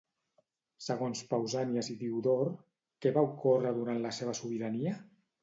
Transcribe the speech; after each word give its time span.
Segons 0.85 1.21
Pausànies 1.33 1.89
i 1.95 1.97
Diodor, 1.99 2.49
què 3.07 3.13
va 3.19 3.25
ocórrer 3.29 3.75
durant 3.79 4.03
la 4.09 4.15
seva 4.23 4.37
sobirania? 4.43 4.97